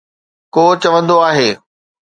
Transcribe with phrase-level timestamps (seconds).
[0.53, 1.49] ڪو چوندو آهي